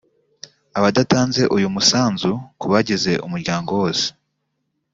abadatanze 0.77 1.41
uyu 1.55 1.67
musanzu 1.75 2.31
ku 2.59 2.65
bagize 2.73 3.11
umuryango 3.25 3.69
wose 3.79 4.07